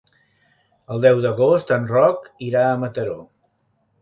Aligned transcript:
El 0.95 1.03
deu 1.03 1.21
d'agost 1.25 1.75
en 1.77 1.85
Roc 1.93 2.27
irà 2.49 2.65
a 2.71 2.73
Mataró. 2.87 3.21